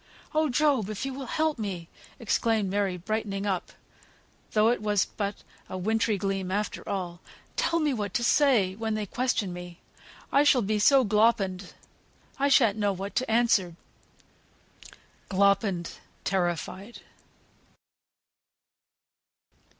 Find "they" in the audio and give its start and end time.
8.95-9.05